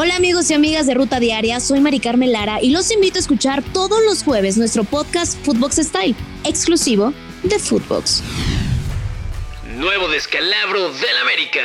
Hola 0.00 0.14
amigos 0.14 0.48
y 0.48 0.54
amigas 0.54 0.86
de 0.86 0.94
Ruta 0.94 1.18
Diaria, 1.18 1.58
soy 1.58 1.80
Mari 1.80 1.98
Carmen 1.98 2.30
Lara 2.30 2.62
y 2.62 2.70
los 2.70 2.92
invito 2.92 3.18
a 3.18 3.18
escuchar 3.18 3.64
todos 3.64 3.98
los 4.06 4.22
jueves 4.22 4.56
nuestro 4.56 4.84
podcast 4.84 5.36
Footbox 5.44 5.74
Style, 5.78 6.14
exclusivo 6.44 7.12
de 7.42 7.58
Footbox. 7.58 8.22
Nuevo 9.74 10.06
descalabro 10.06 10.92
del 10.92 11.16
América. 11.20 11.62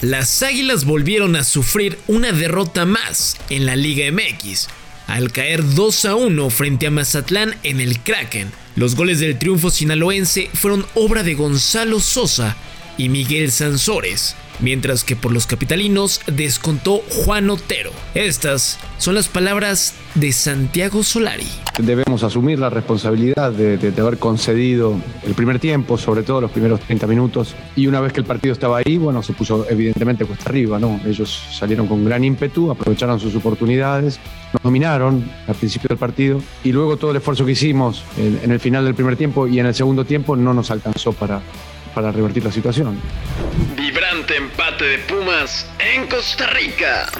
Las 0.00 0.42
Águilas 0.42 0.84
volvieron 0.84 1.36
a 1.36 1.44
sufrir 1.44 2.00
una 2.08 2.32
derrota 2.32 2.84
más 2.84 3.36
en 3.48 3.64
la 3.64 3.76
Liga 3.76 4.10
MX, 4.10 4.66
al 5.06 5.30
caer 5.30 5.62
2 5.62 6.04
a 6.06 6.16
1 6.16 6.50
frente 6.50 6.88
a 6.88 6.90
Mazatlán 6.90 7.54
en 7.62 7.80
el 7.80 8.00
Kraken. 8.00 8.50
Los 8.74 8.96
goles 8.96 9.20
del 9.20 9.38
triunfo 9.38 9.70
sinaloense 9.70 10.50
fueron 10.52 10.84
obra 10.96 11.22
de 11.22 11.34
Gonzalo 11.34 12.00
Sosa 12.00 12.56
y 12.96 13.08
Miguel 13.08 13.50
Sansores, 13.50 14.36
mientras 14.60 15.04
que 15.04 15.16
por 15.16 15.32
los 15.32 15.46
capitalinos 15.46 16.20
descontó 16.26 17.02
Juan 17.08 17.50
Otero. 17.50 17.92
Estas 18.14 18.78
son 19.02 19.16
las 19.16 19.26
palabras 19.26 19.96
de 20.14 20.30
Santiago 20.30 21.02
Solari. 21.02 21.48
Debemos 21.76 22.22
asumir 22.22 22.60
la 22.60 22.70
responsabilidad 22.70 23.50
de, 23.50 23.92
haber 24.00 24.16
concedido 24.16 24.96
el 25.24 25.34
primer 25.34 25.58
tiempo, 25.58 25.98
sobre 25.98 26.22
todo 26.22 26.40
los 26.40 26.52
primeros 26.52 26.78
30 26.82 27.08
minutos, 27.08 27.56
y 27.74 27.88
una 27.88 28.00
vez 28.00 28.12
que 28.12 28.20
el 28.20 28.26
partido 28.26 28.52
estaba 28.52 28.78
ahí, 28.78 28.98
bueno, 28.98 29.20
se 29.24 29.32
puso 29.32 29.66
evidentemente 29.68 30.24
cuesta 30.24 30.50
arriba, 30.50 30.78
¿no? 30.78 31.00
Ellos 31.04 31.42
salieron 31.50 31.88
con 31.88 32.04
gran 32.04 32.22
ímpetu, 32.22 32.70
aprovecharon 32.70 33.18
sus 33.18 33.34
oportunidades, 33.34 34.20
nos 34.52 34.62
dominaron 34.62 35.28
al 35.48 35.56
principio 35.56 35.88
del 35.88 35.98
partido, 35.98 36.40
y 36.62 36.70
luego 36.70 36.96
todo 36.96 37.10
el 37.10 37.16
esfuerzo 37.16 37.44
que 37.44 37.52
hicimos 37.52 38.04
en 38.16 38.52
el 38.52 38.60
final 38.60 38.84
del 38.84 38.94
primer 38.94 39.16
tiempo 39.16 39.48
y 39.48 39.58
en 39.58 39.66
el 39.66 39.74
segundo 39.74 40.04
tiempo 40.04 40.36
no 40.36 40.54
nos 40.54 40.70
alcanzó 40.70 41.12
para, 41.12 41.40
para 41.92 42.12
revertir 42.12 42.44
la 42.44 42.52
situación. 42.52 43.00
Vibrante 43.76 44.36
empate 44.36 44.84
de 44.84 44.98
Pumas 44.98 45.66
en 45.92 46.06
Costa 46.06 46.46
Rica. 46.46 47.10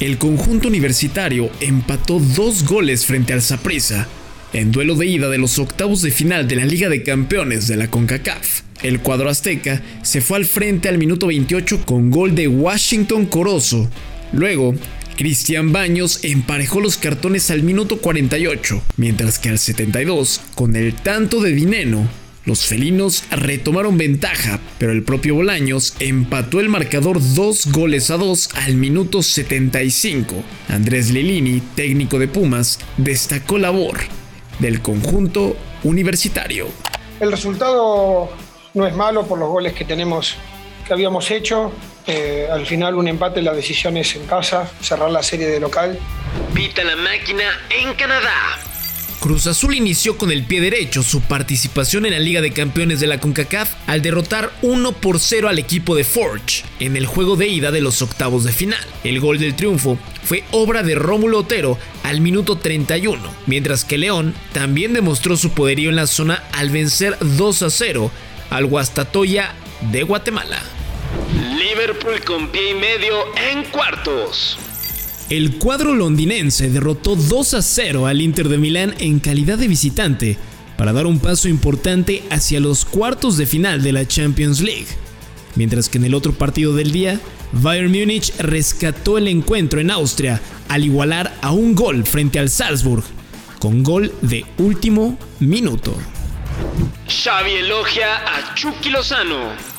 El 0.00 0.16
conjunto 0.16 0.68
universitario 0.68 1.50
empató 1.60 2.20
dos 2.20 2.64
goles 2.64 3.04
frente 3.04 3.34
al 3.34 3.42
Saprissa 3.42 4.08
en 4.54 4.72
duelo 4.72 4.94
de 4.94 5.06
ida 5.06 5.28
de 5.28 5.36
los 5.36 5.58
octavos 5.58 6.00
de 6.00 6.10
final 6.10 6.48
de 6.48 6.56
la 6.56 6.64
Liga 6.64 6.88
de 6.88 7.02
Campeones 7.02 7.68
de 7.68 7.76
la 7.76 7.90
CONCACAF. 7.90 8.62
El 8.82 9.00
cuadro 9.00 9.28
azteca 9.28 9.82
se 10.02 10.22
fue 10.22 10.38
al 10.38 10.46
frente 10.46 10.88
al 10.88 10.96
minuto 10.96 11.26
28 11.26 11.84
con 11.84 12.10
gol 12.10 12.34
de 12.34 12.48
Washington 12.48 13.26
Corozo. 13.26 13.90
Luego, 14.32 14.74
Cristian 15.18 15.70
Baños 15.70 16.20
emparejó 16.22 16.80
los 16.80 16.96
cartones 16.96 17.50
al 17.50 17.62
minuto 17.62 17.98
48, 17.98 18.82
mientras 18.96 19.38
que 19.38 19.50
al 19.50 19.58
72, 19.58 20.40
con 20.54 20.76
el 20.76 20.94
tanto 20.94 21.42
de 21.42 21.52
Dineno, 21.52 22.08
los 22.44 22.64
felinos 22.64 23.24
retomaron 23.30 23.98
ventaja, 23.98 24.60
pero 24.78 24.92
el 24.92 25.02
propio 25.02 25.34
Bolaños 25.34 25.94
empató 26.00 26.60
el 26.60 26.68
marcador 26.68 27.18
dos 27.34 27.66
goles 27.66 28.10
a 28.10 28.16
dos 28.16 28.48
al 28.54 28.74
minuto 28.74 29.22
75. 29.22 30.34
Andrés 30.68 31.10
Lilini, 31.10 31.60
técnico 31.74 32.18
de 32.18 32.28
Pumas, 32.28 32.78
destacó 32.96 33.58
labor 33.58 33.98
del 34.58 34.80
conjunto 34.80 35.56
universitario. 35.84 36.68
El 37.20 37.30
resultado 37.30 38.30
no 38.72 38.86
es 38.86 38.94
malo 38.94 39.26
por 39.26 39.38
los 39.38 39.48
goles 39.48 39.74
que 39.74 39.84
tenemos 39.84 40.36
que 40.86 40.94
habíamos 40.94 41.30
hecho. 41.30 41.72
Eh, 42.06 42.48
al 42.50 42.66
final 42.66 42.94
un 42.94 43.06
empate, 43.06 43.42
la 43.42 43.52
decisión 43.52 43.96
es 43.98 44.16
en 44.16 44.26
casa, 44.26 44.70
cerrar 44.80 45.10
la 45.10 45.22
serie 45.22 45.46
de 45.46 45.60
local. 45.60 45.98
Pita 46.54 46.82
la 46.84 46.96
máquina 46.96 47.44
en 47.68 47.94
Canadá. 47.94 48.69
Cruz 49.20 49.46
Azul 49.46 49.74
inició 49.74 50.16
con 50.16 50.32
el 50.32 50.44
pie 50.44 50.62
derecho 50.62 51.02
su 51.02 51.20
participación 51.20 52.06
en 52.06 52.12
la 52.12 52.18
Liga 52.18 52.40
de 52.40 52.52
Campeones 52.52 53.00
de 53.00 53.06
la 53.06 53.20
CONCACAF 53.20 53.70
al 53.86 54.00
derrotar 54.00 54.50
1 54.62 54.92
por 54.92 55.20
0 55.20 55.50
al 55.50 55.58
equipo 55.58 55.94
de 55.94 56.04
Forge 56.04 56.64
en 56.80 56.96
el 56.96 57.04
juego 57.04 57.36
de 57.36 57.46
ida 57.46 57.70
de 57.70 57.82
los 57.82 58.00
octavos 58.00 58.44
de 58.44 58.52
final. 58.52 58.80
El 59.04 59.20
gol 59.20 59.38
del 59.38 59.54
triunfo 59.54 59.98
fue 60.24 60.42
obra 60.52 60.82
de 60.82 60.94
Rómulo 60.94 61.40
Otero 61.40 61.78
al 62.02 62.22
minuto 62.22 62.56
31, 62.56 63.20
mientras 63.46 63.84
que 63.84 63.98
León 63.98 64.34
también 64.54 64.94
demostró 64.94 65.36
su 65.36 65.50
poderío 65.50 65.90
en 65.90 65.96
la 65.96 66.06
zona 66.06 66.42
al 66.52 66.70
vencer 66.70 67.18
2 67.20 67.62
a 67.62 67.68
0 67.68 68.10
al 68.48 68.64
Guastatoya 68.64 69.54
de 69.92 70.02
Guatemala. 70.02 70.62
Liverpool 71.58 72.24
con 72.24 72.48
pie 72.48 72.70
y 72.70 72.74
medio 72.74 73.26
en 73.36 73.64
cuartos. 73.64 74.58
El 75.30 75.58
cuadro 75.58 75.94
londinense 75.94 76.70
derrotó 76.70 77.14
2 77.14 77.54
a 77.54 77.62
0 77.62 78.08
al 78.08 78.20
Inter 78.20 78.48
de 78.48 78.58
Milán 78.58 78.96
en 78.98 79.20
calidad 79.20 79.58
de 79.58 79.68
visitante 79.68 80.36
para 80.76 80.92
dar 80.92 81.06
un 81.06 81.20
paso 81.20 81.48
importante 81.48 82.24
hacia 82.30 82.58
los 82.58 82.84
cuartos 82.84 83.36
de 83.36 83.46
final 83.46 83.80
de 83.80 83.92
la 83.92 84.08
Champions 84.08 84.60
League. 84.60 84.88
Mientras 85.54 85.88
que 85.88 85.98
en 85.98 86.04
el 86.04 86.14
otro 86.14 86.32
partido 86.32 86.74
del 86.74 86.90
día, 86.90 87.20
Bayern 87.52 87.92
Múnich 87.92 88.36
rescató 88.38 89.18
el 89.18 89.28
encuentro 89.28 89.78
en 89.78 89.92
Austria 89.92 90.40
al 90.68 90.84
igualar 90.84 91.32
a 91.42 91.52
un 91.52 91.76
gol 91.76 92.04
frente 92.04 92.40
al 92.40 92.50
Salzburg, 92.50 93.04
con 93.60 93.84
gol 93.84 94.12
de 94.22 94.44
último 94.58 95.16
minuto. 95.38 95.94
Xavi 97.06 97.52
elogia 97.52 98.16
a 98.16 98.54
Chucky 98.56 98.90
Lozano. 98.90 99.69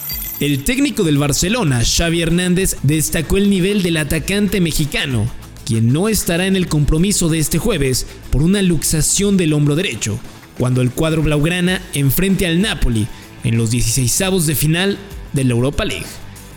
El 0.42 0.64
técnico 0.64 1.04
del 1.04 1.20
Barcelona, 1.20 1.84
Xavi 1.86 2.24
Hernández, 2.24 2.76
destacó 2.82 3.38
el 3.38 3.48
nivel 3.48 3.84
del 3.84 3.98
atacante 3.98 4.60
mexicano 4.60 5.30
quien 5.68 5.94
no 5.94 6.10
estará 6.10 6.48
en 6.48 6.56
el 6.56 6.68
compromiso 6.68 7.30
de 7.30 7.38
este 7.38 7.60
jueves 7.60 8.08
por 8.32 8.42
una 8.42 8.64
luxación 8.64 9.38
del 9.38 9.54
hombro 9.54 9.76
derecho, 9.76 10.20
cuando 10.58 10.82
el 10.82 10.90
cuadro 10.90 11.22
blaugrana 11.22 11.80
enfrente 11.94 12.48
al 12.48 12.60
Napoli 12.60 13.08
en 13.44 13.56
los 13.56 13.72
16avos 13.72 14.46
de 14.46 14.56
final 14.56 14.98
de 15.32 15.44
la 15.44 15.52
Europa 15.52 15.86
League. 15.86 16.08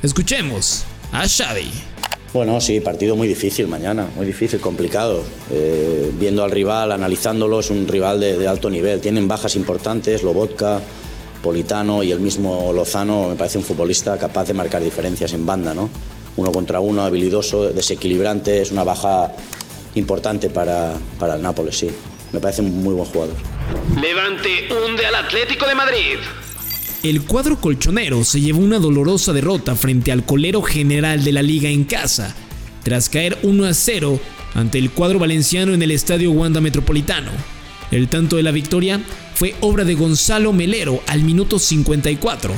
Escuchemos 0.03 0.84
a 1.12 1.28
Xavi. 1.28 1.71
Bueno, 2.33 2.61
sí, 2.62 2.81
partido 2.81 3.15
muy 3.15 3.28
difícil 3.28 3.69
mañana, 3.69 4.09
muy 4.16 4.25
difícil, 4.25 4.61
complicado. 4.61 5.22
Eh, 5.53 6.11
viendo 6.19 6.43
al 6.43 6.51
rival, 6.51 6.91
analizándolo, 6.91 7.61
es 7.61 7.69
un 7.69 7.87
rival 7.87 8.19
de, 8.19 8.49
alto 8.49 8.71
nivel. 8.71 9.01
Tienen 9.03 9.28
bajas 9.28 9.55
importantes, 9.55 10.22
Lobotka, 10.22 10.81
Politano 11.44 12.03
y 12.03 12.10
el 12.10 12.21
mismo 12.21 12.72
Lozano 12.72 13.28
me 13.28 13.37
parece 13.37 13.59
un 13.59 13.65
futbolista 13.65 14.16
capaz 14.16 14.47
de 14.47 14.55
marcar 14.55 14.82
diferencias 14.82 15.34
en 15.34 15.44
banda, 15.44 15.75
¿no? 15.75 15.91
uno 16.37 16.53
contra 16.53 16.81
uno, 16.81 17.03
habilidoso, 17.03 17.69
desequilibrante, 17.72 18.62
es 18.62 18.72
una 18.72 18.82
baja 18.82 19.32
importante 19.94 20.50
para, 20.50 20.94
para 21.19 21.37
el 21.37 21.43
Nápoles, 21.43 21.78
sí. 21.78 21.91
Me 22.33 22.41
parece 22.41 22.62
un 22.62 22.83
muy 22.83 22.94
buen 22.94 23.06
jugador. 23.06 23.37
Levante 24.00 24.69
hunde 24.72 25.06
al 25.06 25.15
Atlético 25.15 25.66
de 25.66 25.75
Madrid. 25.75 26.16
El 27.04 27.22
cuadro 27.22 27.60
colchonero 27.60 28.25
se 28.25 28.41
llevó 28.41 28.60
una 28.60 28.78
dolorosa 28.78 29.33
derrota 29.33 29.77
frente 29.77 30.10
al 30.10 30.25
colero 30.25 30.62
general 30.62 31.22
de 31.22 31.33
la 31.33 31.43
liga 31.43 31.69
en 31.69 31.84
casa, 31.84 32.34
tras 32.83 33.09
caer 33.09 33.38
1 33.43 33.66
a 33.66 33.75
0 33.75 34.19
ante 34.54 34.78
el 34.78 34.91
cuadro 34.91 35.19
valenciano 35.19 35.75
en 35.75 35.83
el 35.83 35.91
estadio 35.91 36.33
Wanda 36.33 36.60
Metropolitano. 36.60 37.31
El 37.91 38.09
tanto 38.09 38.37
de 38.37 38.43
la 38.43 38.50
victoria 38.50 39.00
fue 39.34 39.55
obra 39.61 39.84
de 39.84 39.95
Gonzalo 39.95 40.53
Melero 40.53 41.03
al 41.06 41.22
minuto 41.22 41.59
54 41.59 42.55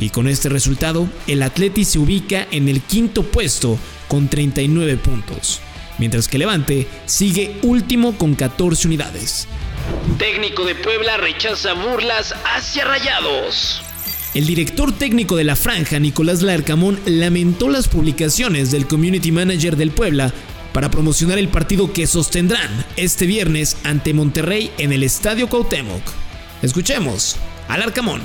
y 0.00 0.08
con 0.08 0.28
este 0.28 0.48
resultado, 0.48 1.08
el 1.26 1.42
Atleti 1.42 1.84
se 1.84 1.98
ubica 1.98 2.46
en 2.50 2.68
el 2.68 2.80
quinto 2.80 3.22
puesto 3.22 3.78
con 4.08 4.28
39 4.28 4.96
puntos, 4.96 5.60
mientras 5.98 6.26
que 6.26 6.38
Levante 6.38 6.86
sigue 7.04 7.58
último 7.62 8.16
con 8.16 8.34
14 8.34 8.88
unidades. 8.88 9.46
Técnico 10.18 10.64
de 10.64 10.74
Puebla 10.74 11.18
rechaza 11.18 11.74
burlas 11.74 12.34
hacia 12.44 12.86
Rayados. 12.86 13.82
El 14.32 14.46
director 14.46 14.96
técnico 14.96 15.36
de 15.36 15.44
la 15.44 15.56
franja, 15.56 15.98
Nicolás 15.98 16.40
Larcamón, 16.40 16.98
lamentó 17.04 17.68
las 17.68 17.88
publicaciones 17.88 18.70
del 18.70 18.86
community 18.86 19.32
manager 19.32 19.76
del 19.76 19.90
Puebla 19.90 20.32
para 20.72 20.90
promocionar 20.90 21.38
el 21.38 21.48
partido 21.48 21.92
que 21.92 22.06
sostendrán 22.06 22.68
este 22.96 23.26
viernes 23.26 23.76
ante 23.84 24.14
Monterrey 24.14 24.70
en 24.78 24.92
el 24.92 25.02
Estadio 25.02 25.48
Cuauhtémoc. 25.48 26.02
Escuchemos 26.62 27.36
al 27.68 27.82
Arcamón. 27.82 28.20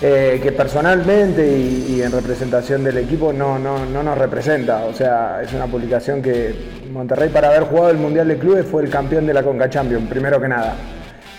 Eh, 0.00 0.38
que 0.40 0.52
personalmente 0.52 1.58
y, 1.58 2.00
en 2.02 2.12
representación 2.12 2.84
del 2.84 2.98
equipo 2.98 3.32
no, 3.32 3.58
no, 3.58 3.84
no, 3.84 4.02
nos 4.02 4.16
representa. 4.16 4.84
O 4.84 4.94
sea, 4.94 5.42
es 5.42 5.52
una 5.52 5.66
publicación 5.66 6.22
que 6.22 6.54
Monterrey 6.92 7.30
para 7.30 7.48
haber 7.48 7.64
jugado 7.64 7.90
el 7.90 7.96
Mundial 7.96 8.28
de 8.28 8.38
Clubes 8.38 8.64
fue 8.64 8.84
el 8.84 8.90
campeón 8.90 9.26
de 9.26 9.34
la 9.34 9.42
Conca 9.42 9.68
Champions, 9.68 10.08
primero 10.08 10.40
que 10.40 10.46
nada. 10.46 10.76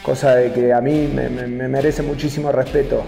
Cosa 0.03 0.35
de 0.35 0.51
que 0.51 0.73
a 0.73 0.81
mí 0.81 1.07
me, 1.07 1.29
merece 1.69 2.01
muchísimo 2.01 2.51
respeto. 2.51 3.05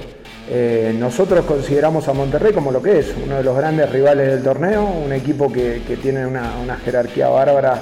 Eh, 0.49 0.93
nosotros 0.97 1.45
consideramos 1.45 2.07
a 2.07 2.13
Monterrey 2.13 2.53
como 2.53 2.71
lo 2.71 2.81
que 2.81 2.99
es, 2.99 3.13
uno 3.23 3.37
de 3.37 3.43
los 3.43 3.55
grandes 3.55 3.89
rivales 3.89 4.27
del 4.27 4.43
torneo, 4.43 4.85
un 4.85 5.13
equipo 5.13 5.51
que, 5.51 5.81
tiene 6.01 6.25
una, 6.25 6.77
jerarquía 6.83 7.29
bárbara 7.29 7.81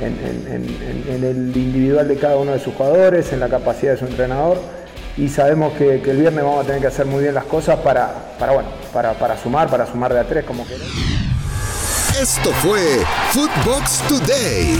en, 0.00 0.64
en 1.08 1.24
el 1.24 1.56
individual 1.56 2.08
de 2.08 2.16
cada 2.16 2.36
uno 2.36 2.52
de 2.52 2.60
sus 2.60 2.74
jugadores, 2.74 3.32
en 3.32 3.40
la 3.40 3.48
capacidad 3.48 3.92
de 3.92 3.98
su 3.98 4.06
entrenador 4.06 4.58
y 5.18 5.28
sabemos 5.28 5.72
que, 5.72 5.96
el 5.96 6.16
viernes 6.16 6.44
vamos 6.44 6.62
a 6.62 6.66
tener 6.66 6.80
que 6.80 6.86
hacer 6.86 7.04
muy 7.04 7.22
bien 7.22 7.34
las 7.34 7.44
cosas 7.44 7.80
para, 7.80 8.36
para, 8.38 8.52
bueno, 8.52 8.68
para, 8.92 9.14
para 9.14 9.36
sumar, 9.36 9.68
para 9.68 9.84
sumar 9.84 10.14
de 10.14 10.20
a 10.20 10.24
tres 10.24 10.44
como 10.44 10.64
queremos. 10.64 10.88
Esto 12.20 12.52
fue 12.52 13.04
Footbox 13.32 14.02
Today. 14.08 14.78